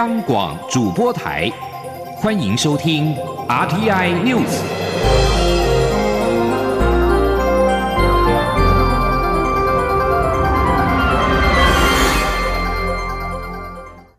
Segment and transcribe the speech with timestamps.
[0.00, 1.50] 央广主播台，
[2.18, 3.16] 欢迎收听
[3.48, 4.62] RTI News。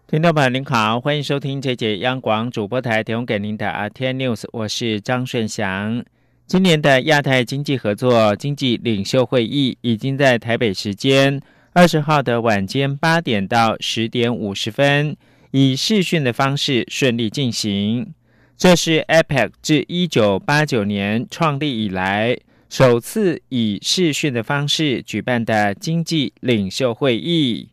[0.06, 6.04] 听众朋友您好，欢迎收听这节央广主播台提供给您的 RTI News，我是张顺祥。
[6.46, 11.40] 今年的亚太经济合作经济领袖会议已经在台北时间
[11.72, 15.16] 二十号的晚间八点到十点五十分。
[15.52, 18.14] 以视讯的方式顺利进行，
[18.56, 22.38] 这是 APEC 自一九八九年创立以来
[22.70, 27.70] 首次以视讯的方式举办的经济领袖会议。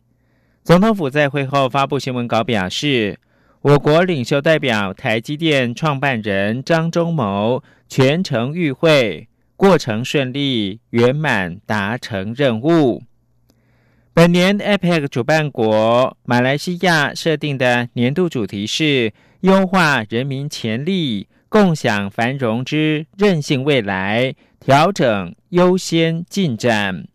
[0.63, 3.19] 总统府在会后发布新闻稿表示，
[3.61, 13.03] 我国领袖代表台积电创办人张忠谋全程与会，过程顺利圆满，达成任务。
[14.27, 27.07] 本年 APEC 主办国马来西亚设定的年度主题是“优化人民潜力，共享繁荣之韧性未来，调整优先进展”。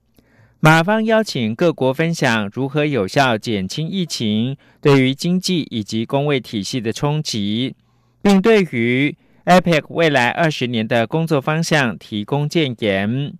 [0.61, 7.77] 马方邀请各国分享如何有效减轻疫情对于经济以及工位体系的冲击，
[8.23, 13.35] 并对于 APEC 未来二十年的工作方向提供建言。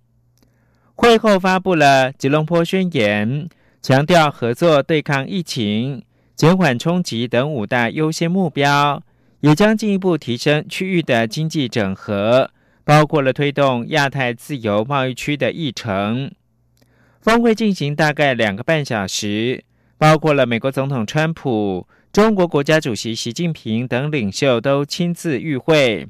[0.93, 3.49] 会后发布了吉隆坡宣言，
[3.83, 6.05] 强调合作对抗疫情、
[6.37, 9.03] 减缓冲击等五大优先目标，
[9.41, 12.49] 也将进一步提升区域的经济整合，
[12.85, 16.31] 包括了推动亚太自由贸易区的议程。
[17.19, 19.65] 峰会进行大概两个半小时，
[19.97, 26.07] 包括了美国总统川普、中国国家主席习近平等领袖都亲自与会。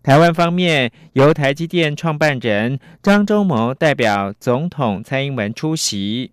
[0.00, 6.30] 台湾方面由台积电创办人张忠谋代表总统蔡英文出席。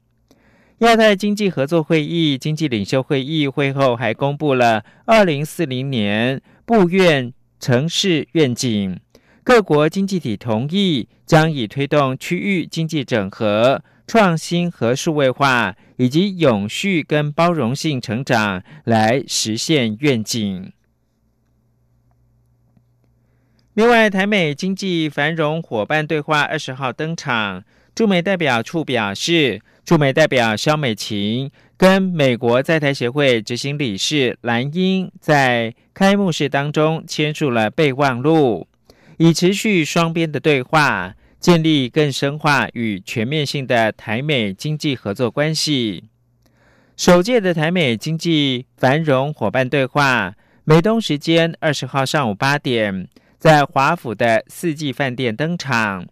[0.88, 9.00] 亚太经济合作会议经济领袖会议会后还公布了二零四零年部院城市愿景，
[9.44, 20.74] 各国经济体同意将以推动区域经济整合、创新和数位化，以及永续跟包容性成长来实现愿景。
[23.75, 27.63] 另外，台美经济繁荣伙伴对话二十号登场。
[27.96, 38.68] 驻美代表处表示，驻美代表肖美琴跟美国在台协会执行理事蓝英在开幕式当中签署了备忘录，
[39.18, 46.06] 以持续双边的对话，建立更深化与全面性的台美经济合作关系。
[46.98, 50.34] 首届的台美经济繁荣伙伴对话，
[50.64, 53.08] 美东时间二十号上午八点。
[53.38, 56.08] 在华府的四季饭店登场，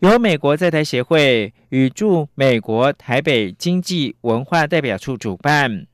[0.00, 5.86] 由美国在台协会与驻美国台北经济文化代表处主办。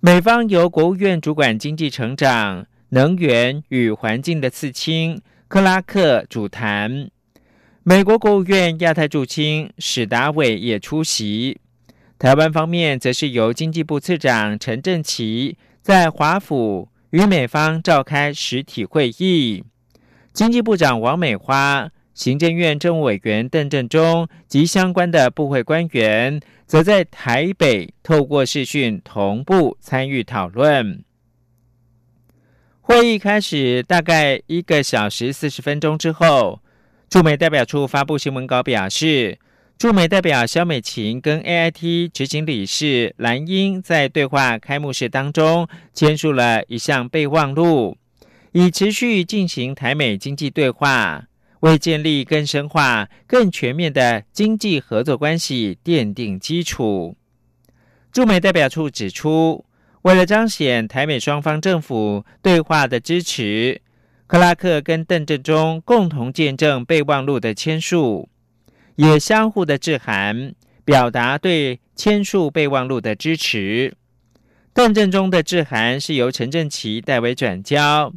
[0.00, 7.10] 美方由国务院主管经济成长、能源与环境的次卿克拉克主谈，
[7.82, 11.60] 美国国务院亚太驻青史达伟也出席。
[12.18, 16.88] 台湾方面则是由经济部次长陈振奇在华府。
[17.10, 19.64] 与美方召开实体会议，
[20.34, 31.04] 经济部长王美花、行政院政务委员邓正中及相关的部会官员，则在台北透过视讯同步参与讨论。
[32.80, 36.60] 会议开始大概一个小时四十分钟之后，
[37.10, 39.38] 驻美代表处发布新闻稿表示。
[39.78, 47.98] 驻美代表肖美琴跟 AIT 执行理事蓝英在对话开幕式当中签署了一项备忘录，
[48.52, 51.26] 以持续进行台美经济对话，
[51.66, 57.16] 为建立更深化、更全面的经济合作关系奠定基础。
[58.12, 59.64] 驻美代表处指出，
[60.02, 63.82] 为了彰显台美双方政府对话的支持，
[64.28, 68.28] 克拉克跟邓正中共同见证备忘录的签署。
[68.94, 70.54] 也相互的致函，
[70.84, 73.96] 表达对签署备忘录的支持。
[74.72, 78.12] 邓正中的致函是由陈振奇代为转交。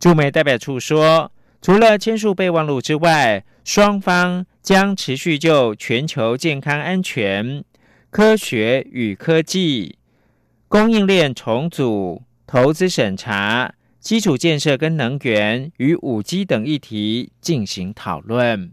[0.00, 1.30] 驻美代表处说，
[1.62, 7.64] 除了签署备忘录之外，双方将持续就全球健康安全、
[8.10, 9.96] 科学与科技、
[10.66, 18.72] 供应链重组、投资审查、基础建设跟能源与五 G 等议题进行讨论。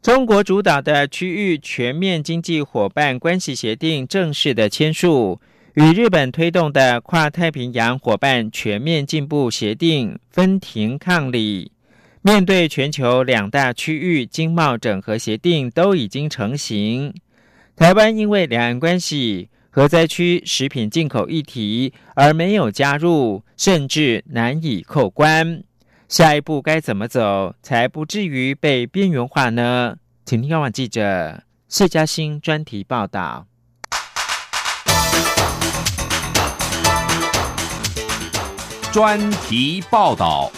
[0.00, 5.38] 中国主导的区域全面经济伙伴关系协定正式的签署，
[5.74, 11.72] 与日本推动的跨太平洋伙伴全面进步协定分庭抗礼。
[12.20, 17.14] 面对全球两大区域经贸整合协定都已经成型，
[17.74, 25.64] 台湾因为两岸关系、核灾区食品进口议题而没有加入，甚至难以扣关。
[26.06, 29.96] 下一步该怎么走，才不至于被边缘化呢？
[30.26, 33.46] 请听央广记者谢嘉欣专题报道。
[38.92, 39.18] 专
[39.48, 40.52] 题报道。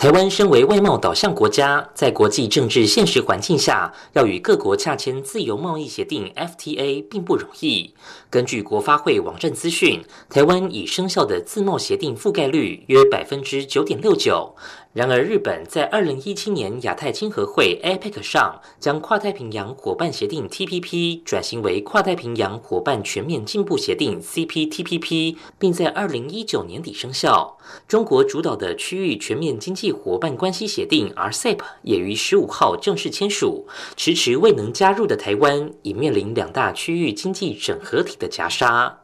[0.00, 7.92] 台湾身为外贸导向国家，在国际政治现实环境下，要与各国洽签自由贸易协定 （FTA） 并不容易。
[8.30, 14.54] 根据国发会网站资讯，台湾已生效的自贸协定覆盖率约百分之九点六九。
[14.92, 27.58] 然而，日本在二零一七年亚太经合会 （APEC） 上，将跨太平洋伙伴协定 （TPP） 转型为跨太平洋伙伴全面进步协定 （CPTPP），并在二零一九年底生效。
[27.86, 33.66] 中国主导的区域全面经济伙伴关系协定 （RCEP） 也于十五号正式签署，
[33.96, 38.99] 迟迟未能加入的台湾，已面临两大区域经济整合体的夹杀。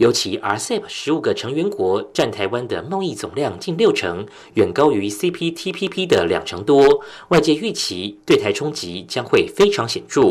[0.00, 7.04] 尤其 RCEP 十五个成员国占台湾的贸易总量近六成，远高于 CPTPP 的两成多。
[7.28, 10.22] 外界预期对台冲击将会非常显著。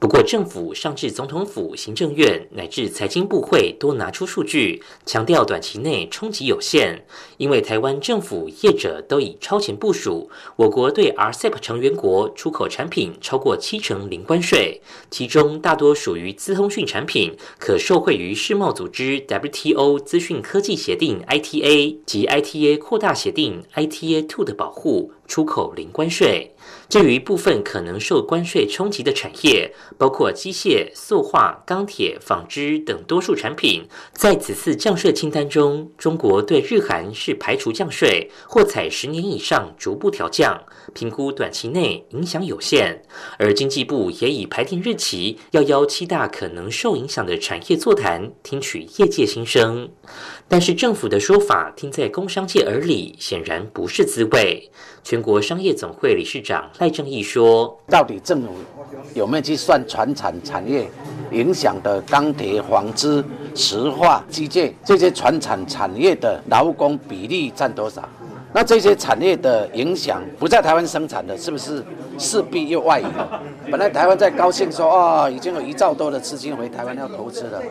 [0.00, 7.04] 不过，政府上至总统府、行政院乃至财经部会都拿出数据，强调短期内冲击有限，
[7.36, 10.28] 因为台湾政府业者都已超前部署。
[10.56, 19.03] 我国对 RCEP 成员国出口产品超过七成零关税，其中大多属于资通讯产品，可受惠于世贸组织。
[19.28, 26.50] WTO 资讯科技协定 ITA 及 ITA 扩大协定 ITA Two 的保护，出口零关税。
[26.88, 40.62] 至于部分可能受关税冲击的产业，包括机械、塑化、钢铁、纺织等多数产品，在此次降税清单中，中国对日韩是排除降税，或采十年以上逐步调降，
[40.94, 43.02] 评估短期内影响有限。
[43.38, 49.90] 而经济部也已排定日期，要邀七大可能受影响的产业座谈，听取业界心声。
[50.48, 54.70] 但是政府的说法听在工商界耳里，显然不是滋味。
[55.14, 58.48] 全国商业总会理事长赖正义说：“到底政府
[59.14, 60.90] 有没有去算传产产业
[61.30, 63.24] 影响的钢铁、纺织、
[63.54, 68.02] 石化、机械这些传产产业的劳工比例占多少？
[68.52, 71.80] 那这些产业的影响不在台湾生产的，是不是
[72.18, 73.40] 势必又外移了？
[73.70, 77.62] 本来台湾在高兴说啊，已经有一兆多的资金回台湾要投资了。”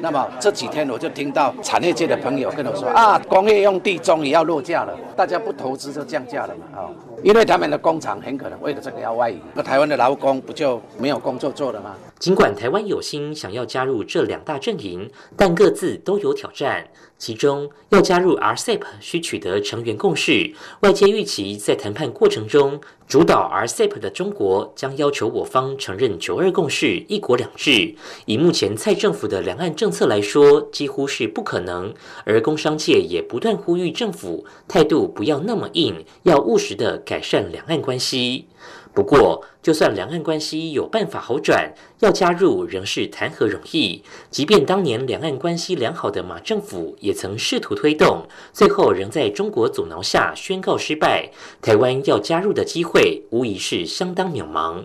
[0.00, 6.90] 那么这几天我就听到产业界的朋友跟我说啊，工业用地终于要落价了，大家不投资就降价了嘛啊，
[7.22, 11.94] 因为他们的工厂很可能为了这个要外移，那台湾的劳工不就没有工作做了吗？
[12.18, 16.86] 尽管台湾有心想要加入这两大阵营，但各自都有挑战。
[17.18, 20.52] 其中，要加入 RCEP 需取得成员共识。
[20.80, 22.78] 外界预期，在谈判过程中，
[23.08, 27.94] 主导 RCEP 的中国将要求我方承认“九二共识”、“一国两制”。
[28.26, 31.94] 以目前蔡政府的两岸政策来说，几乎是不可能。
[32.26, 38.48] 而工商界也不断呼吁政府态度不要那么硬，要务实的改善两岸关系。
[38.92, 41.70] 不过，就算两岸关系有办法好转，
[42.00, 44.02] 要加入仍是谈何容易。
[44.30, 48.22] 即便当年两岸关系良好的马政府也曾试图推动，
[48.54, 51.30] 最后仍在中国阻挠下宣告失败。
[51.60, 54.82] 台湾要加入的机会无疑是相当渺茫。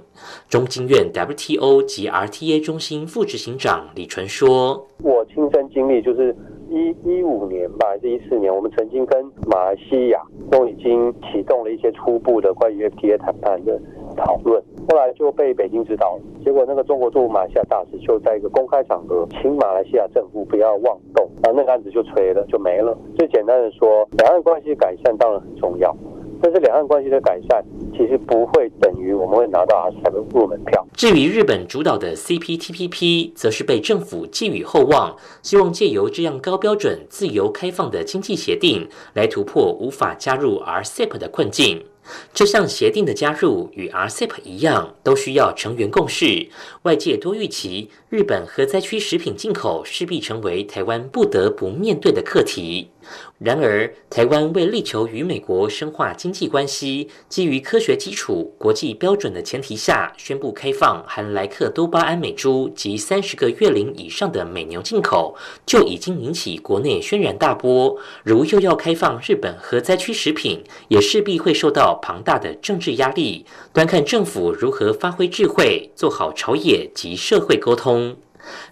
[0.49, 6.35] 中经院 WTO 及 RTA 中心副执行长李纯说：“我亲身经历就是
[6.71, 13.79] 一一五年吧，还是一四年，我们曾经跟马来西亚都已经启动了一些初步的关于 FTA 谈判的。”
[14.17, 22.95] 讨论，后来就被北京知道了，结果那个中国驻马来西亚大使就在一个公开场合，请马来西亚政府不要妄动，啊那个案子就吹了，就没了。
[23.17, 25.95] 最简单的说，两岸关系改善当然很重要。
[26.41, 30.85] 但是两岸关系的改善，其实不会等于我们会拿到阿塞的入门票。
[30.93, 41.83] 至于日本主导的 CPTPP，则是被政府寄予厚望，希望借由这样高标准、自由开放的经济协定，来突破无法加入 RCEP 的困境。
[42.33, 46.47] 这项协定的加入与 RCEP 一样，都需要成员共识。
[46.83, 52.89] 外界多预期，日本核灾区食品进口势必成为台湾不得不面对的课题。
[53.39, 67.97] 然而，台湾为力求与美国深化经济关系，基于科学基础、国际标准的前提下，宣布开放含莱克多巴胺美猪及三十个月龄以上的美牛进口，就已经引起国内轩然大波。
[68.23, 73.45] 如又要开放日本核灾区食品，也势必会受到庞大的政治压力。
[73.73, 78.15] 端看政府如何发挥智慧，做好朝野及社会沟通。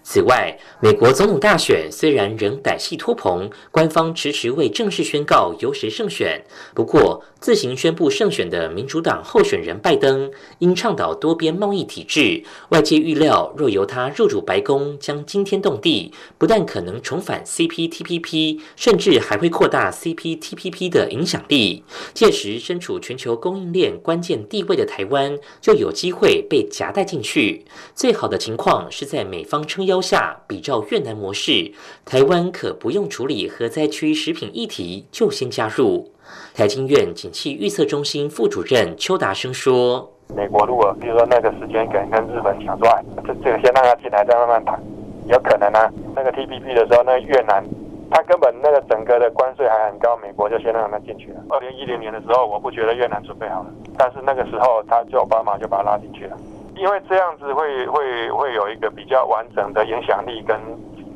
[0.02, 6.42] 此外，美国总统大选虽然仍歹戏拖棚，官方迟迟未正式宣告由谁胜选。
[6.74, 21.84] 不过，自行宣布胜选的民主党候选人拜登，因倡导多边贸易体制，外界预料若由他入主白宫，将惊天动地，不但可能重返 CPTPP，甚至还会扩大 CPTPP 的影响力。
[22.12, 27.64] 届时，身处全球供应链关键地位的台湾，就有机会被夹带进去。
[27.94, 31.72] 最好的情况是在美方撑腰下，比照越南模式，
[32.04, 36.10] 台湾可不用处理核灾区食品议题，就先加入。
[36.54, 44.80] 台经院景气预测中心副主任邱达生说：“美国如果比如说那个时间可能跟日本抢断，这这个先让他进来，再慢慢谈，
[45.28, 45.90] 有可能啊。
[46.14, 47.64] 那个 TPP 的时候，那个越南
[48.10, 51.42] 他根本那个整个的关税还很高，美国就先让他进去了。
[51.48, 56.36] 二零一零年的时候，我不觉得越南准备好了，但是那个时候他就奥巴马就把他拉进去了，
[56.80, 60.58] 因为这样子会会会有一个比较完整的影响力跟。”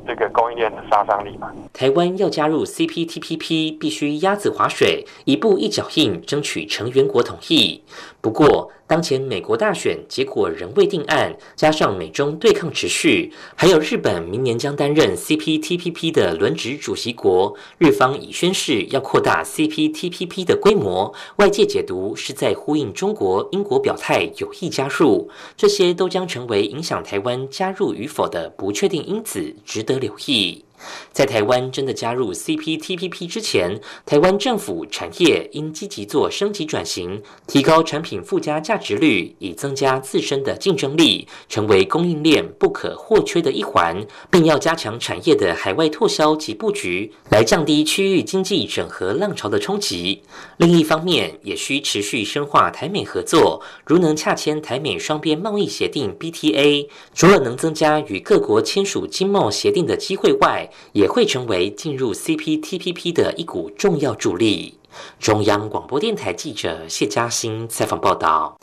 [0.06, 1.50] 这个供应链的杀伤力嘛。
[1.72, 7.82] 台湾要加入 CPTPP，必须鸭子划水，一步一脚印，争取成员国同意。
[8.24, 30.63] 不过，当前美国大选结果仍未定案，加上美中对抗持续，还有日本明年将担任 CPTPP 的轮值主席国，日方已宣誓要扩大 CPTPP 的规模，外界解读是在呼应中国、英国表态有意加入，这些都将成为影响台湾加入与否的不确定因子，值得留意。
[31.12, 50.22] 在台湾真的加入 CPTPP 之前，台湾政府产业应积极做升级转型，提高产品附加价值率，以增加自身的竞争力，成为供应链不可或缺的一环，并要加强产业的海外拓销及布局，来降低区域经济整合浪潮的冲击。
[50.56, 64.78] 另一方面，也需持续深化台美合作，如能洽签台美双边贸易协定 BTA，除了能增加与各国签署经贸协定的机会外，也会成为进入 CPTPP 的一股重要助力。
[65.18, 68.56] 中央广播电台记者谢嘉欣采访报道。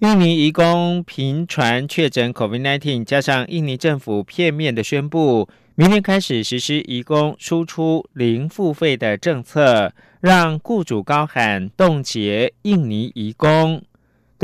[0.00, 13.82] 印尼移工频传确诊 COVID-19，加上印尼政府片面的宣布，明天开始实施移工输出零付费的政策，让雇主高喊冻结印尼移工。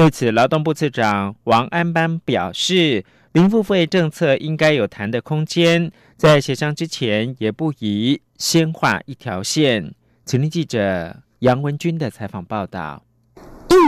[0.00, 9.92] 对此，劳动部次长王安邦表示，零付费政策应该有谈的空间，在协商之前也不宜先画一条线。
[10.24, 13.02] 请听记者杨文军的采访报道。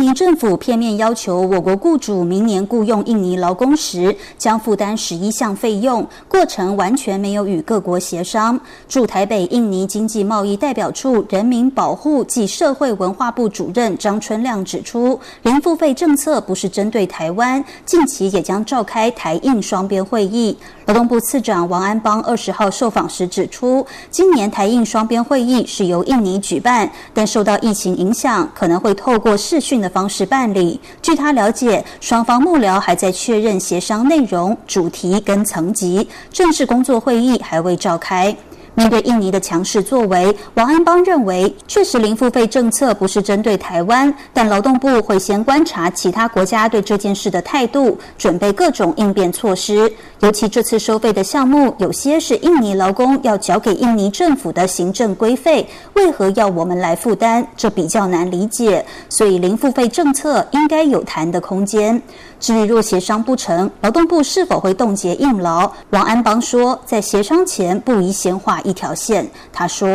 [0.03, 8.61] 印尼政府片面要求我国雇主明年雇佣印尼劳工时将负担十一项费用，过程完全没有与各国协商。
[8.89, 20.59] 驻台北印尼经济贸易代表处人民保护及社会文化部主任张春亮指出，零付费政策不是针对台湾，近期也将召开台印双边会议。
[20.93, 30.79] 劳动部次长王安邦二十号受访时指出，今年台印双边会议是由印尼举办，但受到疫情影响，可能会透过视讯的方式办理。
[31.01, 38.37] 据他了解，双方幕僚还在确认协商内容、主题跟层级，正式工作会议还未召开。
[38.75, 49.93] 面对印尼的强势作为，王安邦认为，确实零付费政策不是针对台湾，但劳动部会先观察其他国家对这件事的态度，准备各种应变措施。
[50.21, 57.45] 尤其这次收费的项目，有些是印尼劳工要交给印尼政府的行政规费，为何要我们来负担？
[57.57, 58.85] 这比较难理解。
[59.09, 62.01] 所以零付费政策应该有谈的空间。
[62.43, 65.71] 至于若协商不成，劳动部是否会冻结应劳？
[65.91, 69.25] 王安邦说，在协商前不宜先画一条线。
[69.53, 69.89] 他说：“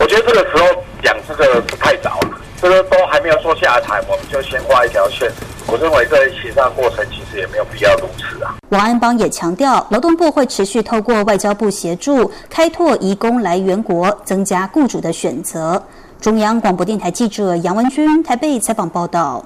[0.00, 0.64] 我觉得这个时候
[1.02, 5.30] 讲这个太早了，这个都还没有说下台，我们就先画一条线。
[5.66, 15.82] 我认为在协商过程其实也没有必要如此啊。”王安邦也强调，劳动部会持续透过外交部协助，开拓移工来源国，增加雇主的选择。
[16.18, 19.44] 中央广播电台记者杨文君台北采访报道。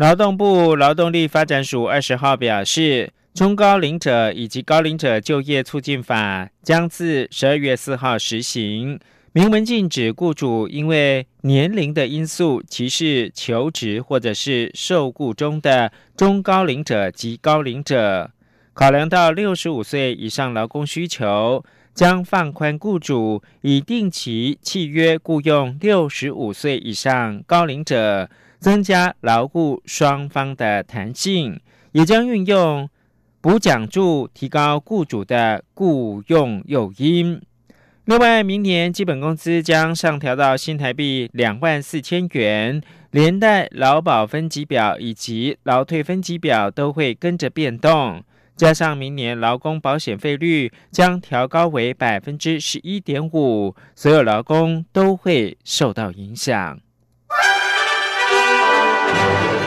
[0.00, 8.98] 劳动部劳动力发展署二十号表示，中高龄者以及高龄者就业促进法将自十二月四号实行，
[9.32, 18.30] 明文禁止雇主因为年龄的因素歧视求职或者是受雇中的中高龄者及高龄者。
[18.72, 21.62] 考量到六十五岁以上劳工需求，
[21.94, 28.30] 将放宽雇主以定期契约雇佣六十五岁以上高龄者。
[28.60, 31.58] 增加劳雇双方的弹性，
[31.92, 32.88] 也将运用
[33.40, 37.40] 补奖助提高雇主的雇佣诱因。
[38.04, 48.22] 另外，明年基本工资将上调到新台币两万四千元，连带劳保分级表以及劳退分级表都会跟着变动。
[48.56, 56.78] 加上明年劳工保险费率将调高为百分之十一点五，所有劳工都会受到影响。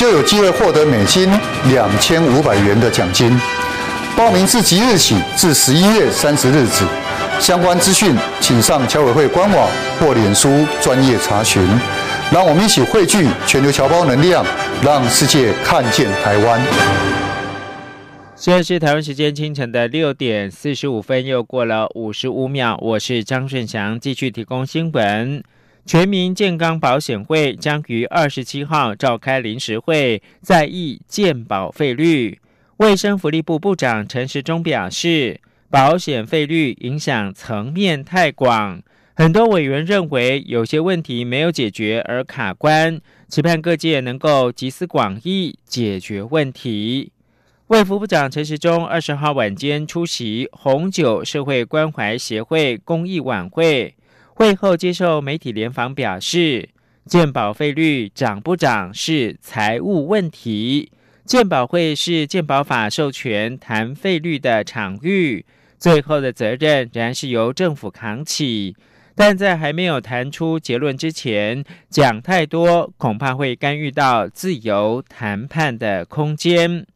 [0.00, 1.28] 就有机会获得美金
[1.68, 3.38] 两千五百元的奖金。
[4.16, 6.86] 报名自即日起至十一月三十日止。
[7.38, 11.62] 相关资讯请上侨委会官网或脸书专业查询。
[12.32, 14.42] 让我们一起汇聚全球侨胞能量，
[14.82, 16.58] 让世界看见台湾。
[18.34, 22.78] 现在是台湾时间清晨的六点四十五分，又过了五十五秒。
[22.80, 25.44] 我是张顺祥，继续提供新闻。
[25.86, 32.38] 全民健康保险会将于二十七号召开临时会，在议健保费率。
[32.76, 38.82] 卫生福利部部长陈时中表示，保险费率影响层面太广，
[39.14, 47.12] 很多委员认为有些问题没有解决而卡关，期盼各界能够集思广益，解决问题。
[47.66, 53.94] 卫福部长陈时中二十号晚间出席红酒社会关怀协会公益晚会，
[54.40, 56.70] 会后接受媒体联访表示，
[57.04, 60.90] 健保费率涨不涨是财务问题，
[61.26, 65.44] 健保会是健保法授权谈费率的场域，
[65.76, 68.74] 最后的责任仍然是由政府扛起，
[69.14, 76.86] 但在还没有谈出结论之前，讲太多恐怕会干预到自由谈判的空间。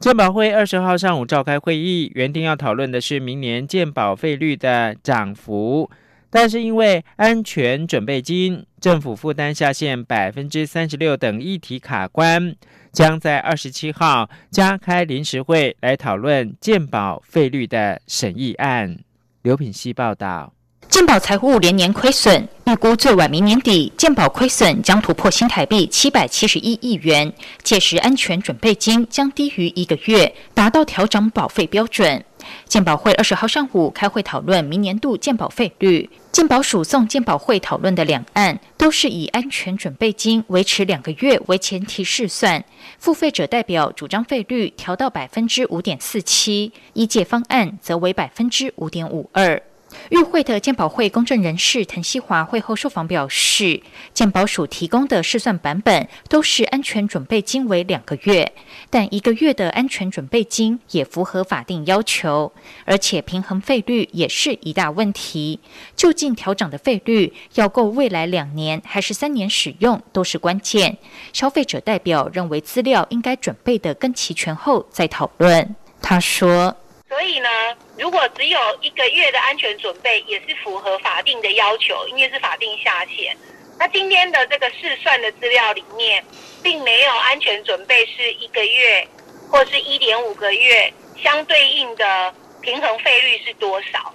[0.00, 5.88] 健保会二十号上午召开会议，原定要讨论的是明年健保费率的涨幅，
[6.36, 12.54] 但是因为安全准备金、政府负担下限百分之三十六等议题卡关，
[12.92, 18.98] 将在二十七号加开临时会来讨论健保费率的审议案。
[19.40, 20.52] 刘品希报道。
[20.90, 27.32] 健保财务连年亏损，预估最晚明年底，健保亏损将突破新台币七百七十一亿元。
[27.62, 32.22] 届时，安全准备金将低于一个月，达到调整保费标准。
[32.66, 36.08] 鉴保会二十号上午开会讨论明年度鉴保费率。
[36.32, 42.62] 鉴保署送鉴保会讨论的两案，都是以安全准备金维持两个月为前提试算。
[42.98, 49.62] 付费者代表主张费率调到百分之五点四七，一届方案则为百分之五点五二。
[50.10, 53.82] 与会的健保会公证人士滕西华会后受访表示，
[54.14, 58.52] 健保署提供的试算版本都是安全准备金为两个月，
[58.90, 62.52] 但一个月的安全准备金也符合法定要求，
[62.84, 65.60] 而且平衡费率也是一大问题。
[65.94, 70.96] 就近调整的费率要够未来两年还是三年使用都是关键。
[71.32, 75.74] 消费者代表认为资料应该准备的更齐全后再讨论。
[76.00, 76.76] 他说。
[77.08, 77.48] 所以呢，
[77.96, 83.36] 如果只有一个月的安全准备，也是符合法定的要求，因为是法定下限。
[83.78, 86.24] 那今天的这个试算的资料里面，
[86.64, 89.06] 并没有安全准备是一个月
[89.48, 90.92] 或是一点五个月，
[91.22, 94.12] 相对应的平衡费率是多少？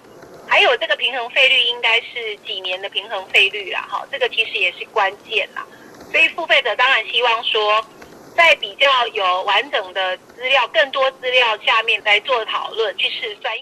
[0.50, 3.88] 还有这个平衡费率应该是几年的平衡费率啦？
[3.90, 5.66] 哈，这个其实也是关键啦。
[6.12, 7.86] 所以付费者当然希望说。
[8.36, 13.54] 在比较有完整的资料、更多资料下面来做讨论，去试算。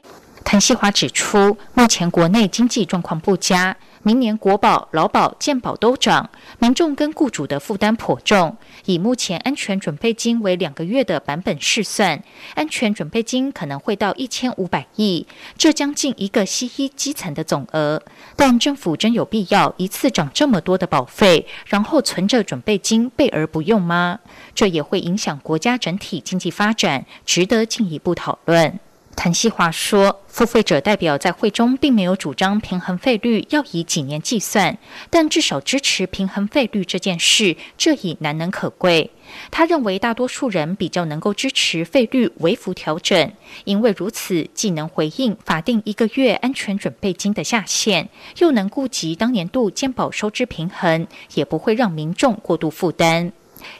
[0.45, 3.75] 谭西华指出，目前国内经济状况不佳。
[4.03, 8.55] 明年国保、劳保、健保都涨，民众跟雇主的负担颇重。
[8.85, 12.23] 以目前安全准备金为两个月的版本试算，
[12.55, 18.01] 安全准备金可能会到一千五百亿，这将近一个西医基层的总额。
[18.35, 24.19] 但政府真有必要一次涨这么多的保费，然后存着准备金备而不用吗？
[24.55, 28.79] 这也会影响国家整体经济发展，值得进一步讨论。
[29.19, 34.77] 谭西华说，付费者代表在会中并没有主张平衡费率要以几年计算，
[35.09, 39.11] 但至少支持平衡费率这件事，这已难能可贵。
[39.51, 43.33] 他认为大多数人比较能够支持费率微幅调整，
[43.65, 53.33] 因为如此既能回应法定一个月安全准备金的下限，又能顾及当年度健保收支平衡，也不会让民众过度负担。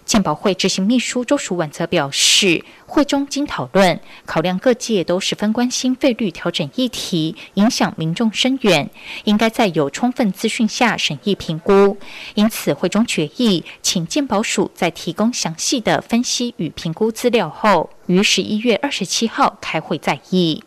[0.06, 8.90] 健保会执行秘书周淑婉则表示，会中经讨论，考量各界都十分关心费率调整议题，影响民众深远，
[9.24, 11.98] 应该在有充分资讯下审议评估。
[12.36, 20.64] 因此，会中决议，请健保署在提供详细的分析与评估资料后，于十一月二十七号开会再议。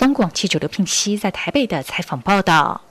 [0.00, 2.82] 央广记者刘聘熙在台北的采访报道。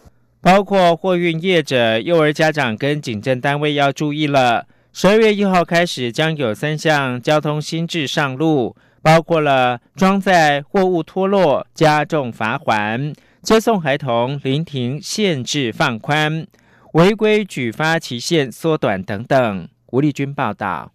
[0.42, 4.68] 包括货运业者、幼儿家长跟警政单位要注意了。
[4.98, 16.48] 十二月一号开始，将有三项交通新制上路，包括了装载货物脱落加重罚款、接送孩童临停限制放宽、
[16.94, 19.68] 违规举发期限缩短等等。
[19.88, 20.95] 吴立军报道。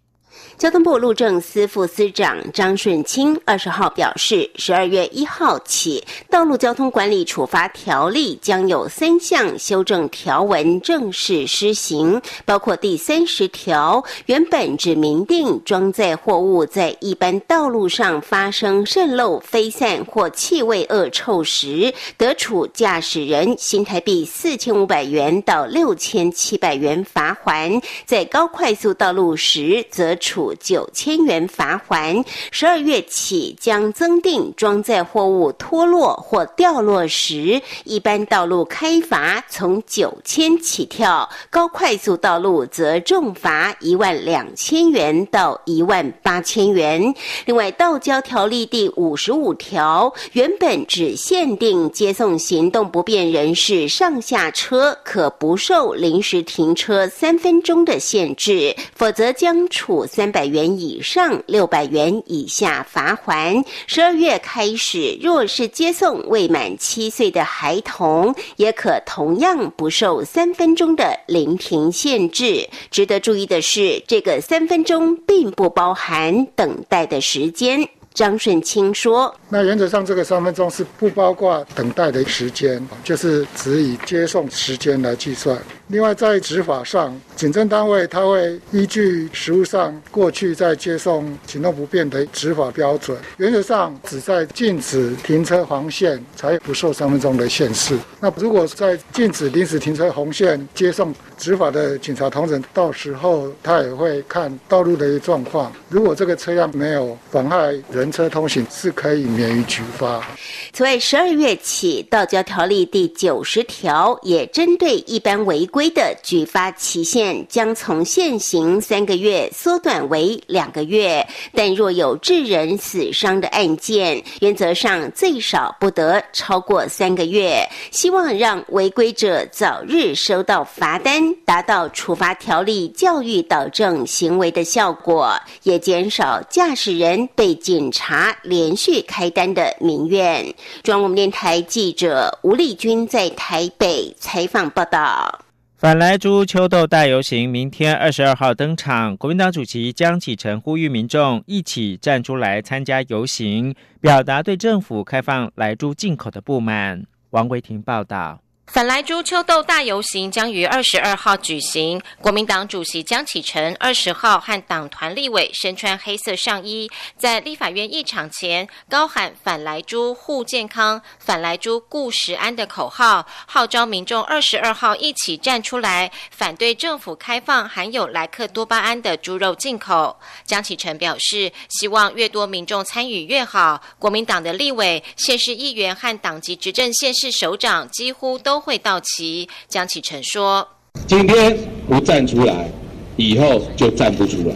[0.57, 32.23] 交通部路政司副司长张顺清二十号表示，十二月一号起，《道路交通管理处罚条例》将有三项修正条文正式施行，包括第三十条，原本只明定装载货物在一般道路上发生渗漏、飞散或气味恶臭时，得处驾驶人新台币四千五百元到六千七百元罚还；在高快速道路时，则处九千元罚款。
[32.51, 47.13] 十二月起将增订装载货物脱落或掉落时，一般道路开罚从九千起跳，高快速道路则重罚一万两千元到一万八千元。
[47.45, 60.05] 另外，道交条例第五十五条原本只限定接送行动不便人士上下车可不受临时停车三分钟的限制，否则将处。
[60.11, 63.63] 三百元以上六百元以下罚款。
[63.87, 72.67] 十二月开始，若是接送未满七岁的孩童，也可同样不受三分钟的临停限制。
[72.89, 77.87] 值得注意的是，这个三分钟并不包含等待的时间。
[78.13, 85.57] 张顺清说：“那原则上，这个三分钟是不包括等待的时间，就是只以接送时间来计算。”
[85.91, 97.99] 另外，在执法上，警政单位他会依据实务上过去在接送行动不便的执法标准，原则上只在禁止停车黄线才不受三分钟的限制。
[98.21, 105.73] 那如果在禁止临时停车红线接送执法的警察同仁，到时候他也会看道路的状况。
[105.89, 110.25] 如果这个车辆没有妨碍人车通行，是可以免于举发。
[110.71, 115.80] 此外，十二月起，《道交条例》第九十条也针对一般违规。
[115.81, 127.67] 规的举发期限将从现行三个月缩短为两个月，但若有致人死伤的案件，原则上最少不得超过三个月。
[127.89, 140.53] 希望让违规者早日收到罚单，达到处罚条例教育导正行为的效果，也减少驾驶人对警察连续开单的民怨。
[140.83, 145.39] 中央电台记者吴丽君在台北采访报道。
[145.81, 157.07] 反莱猪秋豆大游行明天二十二号登场，国民党主席江启臣呼吁民众一起站出来参加游行，表达对政府开放莱猪进口的不满。
[157.31, 158.41] 王维婷报道。
[158.73, 162.01] 反来猪秋豆大游行将于二十二号举行。
[162.21, 180.17] 国民党主席江启臣二十号和党团立委身穿黑色上衣，在立法院议场前高喊“反来猪护健康，反来猪顾食安”的口号，号召民众二十二号一起站出来，反对政府开放含有莱克多巴胺的猪肉进口。
[180.45, 183.81] 江启臣表示，希望越多民众参与越好。
[183.99, 188.60] 国民党的立委、县市议员和党籍执政县市首长几乎都。
[188.61, 190.67] 会到齐，江启臣说
[191.07, 191.57] ：“今天
[191.89, 192.69] 不站出来，
[193.17, 194.55] 以后就站不出来。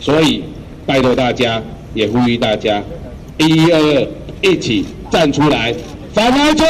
[0.00, 0.44] 所以
[0.86, 1.62] 拜托大家，
[1.94, 2.82] 也呼吁大家，
[3.38, 4.08] 一一二二
[4.42, 5.74] 一起站出来，
[6.12, 6.64] 反来猪，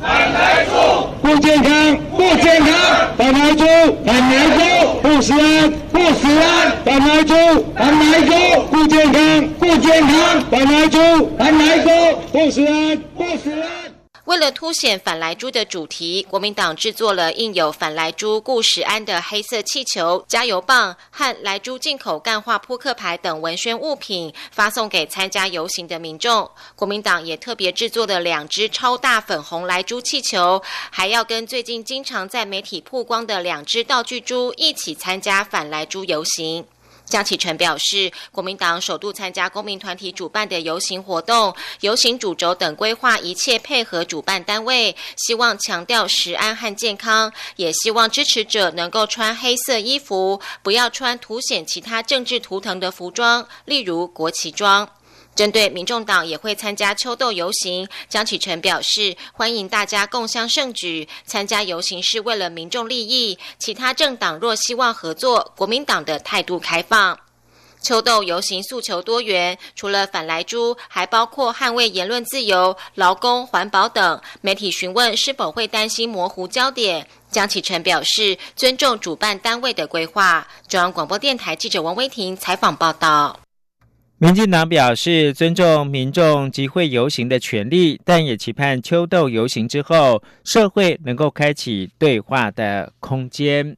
[0.00, 3.64] 反来猪，不健康，不健康，反来猪，
[4.04, 7.34] 反来猪，不食安，不食安，反来猪，
[7.76, 10.98] 反来猪，不健康，不健康，反来猪，
[11.38, 11.90] 反来猪，
[12.32, 13.83] 不食安，不食安。”
[14.24, 26.50] 为了凸显反来猪的主题，国民党制作了印有反来猪顾时安的黑色气球、加油棒和来猪进口干化扑克牌等文宣物品，发送给参加游行的民众。
[26.74, 36.64] 国民党也特别制作了两只超大粉红来猪气球，还要跟最近经常在媒体曝光的两只道具猪一起参加反来猪游行。
[37.06, 54.88] 江启臣表示，国民党首度参加公民团体主办的游行活动，游行主轴等规划一切配合主办单位，希望强调食安和健康，也希望支持者能够穿黑色衣服，不要穿凸显其他政治图腾的服装，例如国旗装。
[55.34, 63.38] 针对民众党也会参加秋斗游行，江启臣表示欢迎大家共襄盛举，参加游行是为了民众利益。
[63.58, 67.18] 其他政党若希望合作，国民党的态度开放。
[67.82, 74.18] 秋斗游行诉求多元，除了反莱猪，还包括捍卫言论自由、劳工、环保等。
[74.40, 80.48] 媒体询问是否会担心模糊焦点，江启臣表示尊重主办单位的规划。
[80.66, 83.43] 中央广播电台记者王威婷采访报道。
[84.24, 93.76] 民进党表示尊重民众集会游行的权利，但也期盼秋斗游行之后，社会能够开启对话的空间。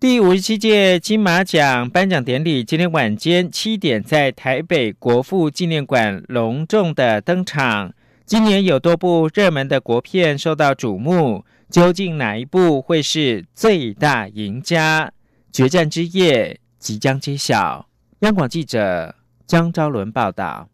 [0.00, 7.92] 第五十七届金马奖颁奖典礼今天晚间七点在台北国父纪念馆隆重的登场。
[8.24, 15.12] 今年有多部热门的国片受到瞩目，究竟哪一部会是最大赢家？
[15.52, 17.87] 决战之夜即将揭晓。
[18.22, 19.14] 央广记者
[19.46, 20.66] 江昭伦报道：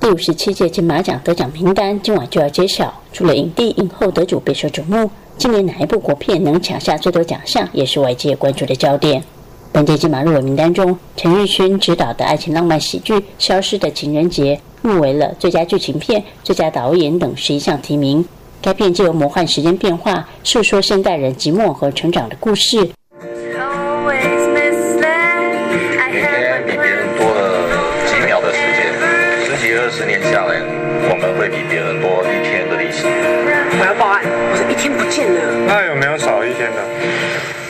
[0.00, 9.22] 第五十七届金马奖得奖名单今晚就要揭晓，除了影帝、影后得主备受瞩目，今年哪一部国片能抢下最多奖项，也是外界关注的焦点。
[9.70, 18.24] 本届金马入围名单中，陈玉勋执导的爱情浪漫喜剧《消失的情人节》入围了最佳剧情片、最佳导演等十一项提名。
[18.62, 22.90] 该片借由魔幻时间变化，诉说现代人寂寞和成长的故事。
[35.68, 36.82] 那有没有少一天的？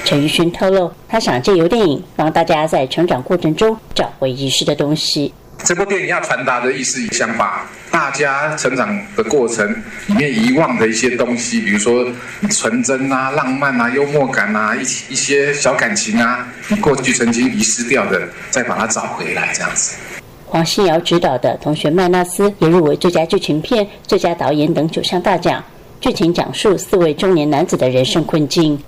[0.04, 5.34] 陈奕迅透露，他想借由电影帮大家在成长过程中找回遗失的东西。
[5.64, 9.68] 这部电影要传达的意思，想把大家成长的过程
[10.06, 12.06] 里面遗忘的一些东西，比如说
[12.48, 19.98] 纯真啊、浪漫啊、幽默感啊、一一些小感情啊，你过去曾经遗失掉的，再把它找回来，这样子。
[20.46, 25.62] 黄信尧执导的《同学麦纳斯》也入围最佳剧情片、最佳导演等九项大奖。
[26.00, 28.78] 剧情讲述四位中年男子的人生困境。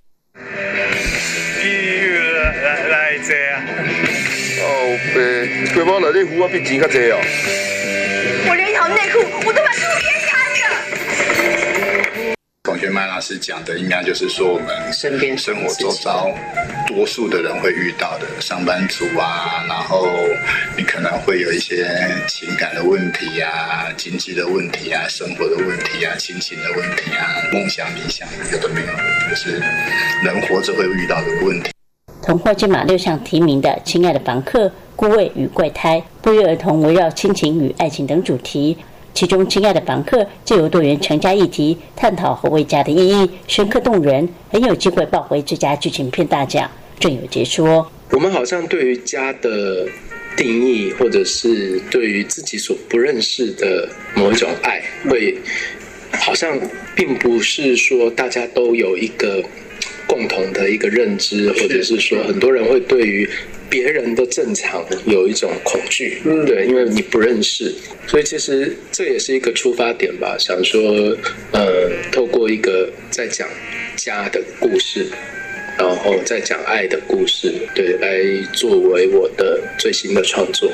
[2.88, 3.62] 来这啊！
[4.62, 5.18] 哦，背
[5.74, 7.18] 背包内底裤啊比钱较济哦。
[8.48, 9.60] 我连一条内裤我都
[12.62, 16.28] 同学麦老师讲的，应该就是说我们身边生活周遭
[16.86, 20.06] 多数的人会遇到的上班族啊，然后
[20.76, 21.88] 你可能会有一些
[22.28, 28.92] 情感的问题啊、经济的问题啊、生活的问题啊、亲情的问题啊、梦想理想有的没有，
[29.30, 29.58] 就是
[30.22, 31.70] 人活着会遇到的问题。
[32.22, 38.76] 同获金马六项提名的《亲爱的房客》《孤味与怪胎》，不约而同围绕亲情与爱情等主题。
[39.12, 46.70] 其中，《亲爱的房客》就由多元成家议题探讨和为家的意义，深刻动人，很有机会抱回最佳剧情片大奖。
[46.98, 49.86] 郑有杰说：“我们好像对于家的
[50.36, 55.36] 定义，或者是对于自己所不认识的某一种爱，会
[56.12, 56.58] 好像
[56.94, 59.42] 并不是说大家都有一个
[60.10, 63.28] 共同的一个认知，或者是说很多人会对于。”
[63.70, 67.72] 别人的正常有一种恐惧，嗯对，因为你不认识，
[68.04, 70.36] 所以其实这也是一个出发点吧。
[70.40, 70.82] 想说，
[71.52, 73.46] 呃，透过一个在讲
[73.94, 75.06] 家的故事，
[75.78, 78.20] 然后再讲爱的故事，对，来
[78.52, 80.68] 作为我的最新的创作。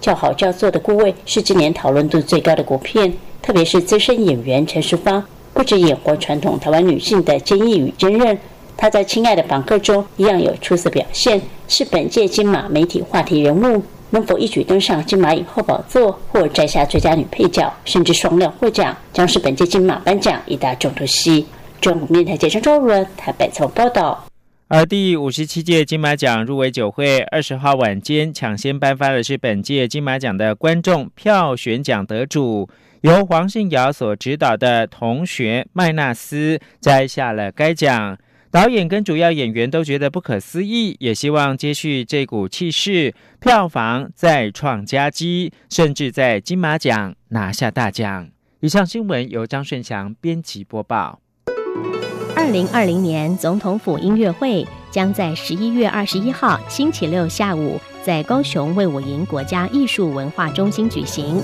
[0.00, 5.22] 叫好叫座的顾问是今年讨论度最高的国片，特别是资深演员陈淑芳，
[5.52, 8.38] 不止演活传统台湾女性的坚毅与坚韧。
[8.78, 13.82] 她在《亲爱的访客》中一样有出色表现，是本届金马媒体话题人物。
[14.10, 21.44] 能否一举登上金马影后宝座，或摘下最佳女配角，甚至双料获奖，将是本届金马颁奖一大重头戏。
[21.80, 24.24] 中国电台记者周润台北采访报道。
[24.68, 32.68] 而第五十七届金马奖入围酒会二十号晚间抢先颁发的是本届金马奖的观众票选奖得主，
[33.00, 38.16] 由黄信尧所执导的同学麦纳斯摘下了该奖。
[38.50, 48.28] 导演跟主要演员都觉得不可思议，也希望接续这股气势，票房再创佳绩，甚至在金马奖拿下大奖。
[48.60, 51.20] 以上新闻由张顺祥编辑播报。
[52.34, 61.42] 二零二零年总统府音乐会将在十一月二十一号星期六下午在高雄卫武营国家艺术文化中心举行，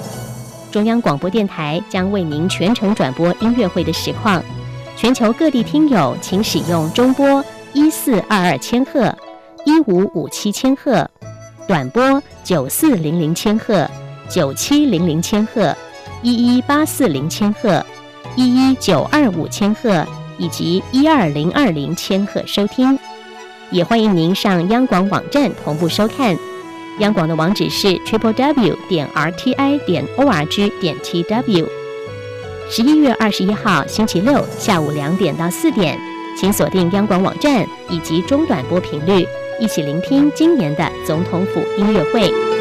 [0.73, 4.43] 中央广播电台将为您全程转播音乐会的实况。
[4.97, 9.15] 全球各地听友，请使用中波一四二二千赫，
[9.65, 11.09] 一五五七千赫，
[11.67, 13.89] 短波九四零零千赫、
[14.29, 15.77] 九七零零千赫、
[16.23, 17.85] 一一八四零千赫、
[18.37, 20.07] 一一九二五千赫
[20.39, 22.99] 以及一二零二零千赫收听。
[23.71, 26.37] 也欢迎您上央广网站同步收看。
[27.01, 31.84] 央广的网址是 triple w 点 r t i 点 o r g 点 t w。
[32.71, 35.99] 十一月二十一号星期六下午两点到四点，
[36.39, 39.27] 请锁定央广网站以及中短波频率，
[39.61, 42.54] 一起聆听今年的总统府音乐会。